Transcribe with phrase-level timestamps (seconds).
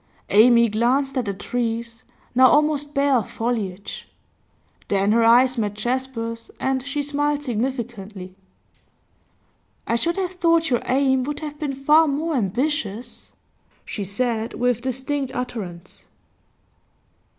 [0.31, 2.03] Amy glanced at the trees,
[2.33, 4.07] now almost bare of foliage;
[4.87, 8.33] then her eyes met Jasper's, and she smiled significantly.
[9.85, 13.31] 'I should have thought your aim would have been far more ambitious,'
[13.85, 16.07] she said, with distinct utterance.